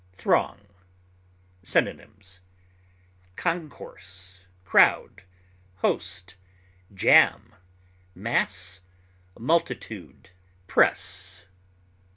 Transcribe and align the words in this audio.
THRONG. 0.13 0.65
Synonyms: 1.61 2.39
concourse, 3.35 4.47
crowd, 4.63 5.21
host, 5.75 6.37
jam, 6.91 7.53
mass, 8.15 8.81
multitude, 9.37 10.31
press. 10.65 11.45